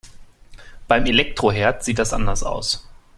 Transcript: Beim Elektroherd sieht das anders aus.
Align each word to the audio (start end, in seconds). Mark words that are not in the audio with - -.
Beim 0.87 1.05
Elektroherd 1.05 1.83
sieht 1.83 1.99
das 1.99 2.11
anders 2.11 2.41
aus. 2.41 2.87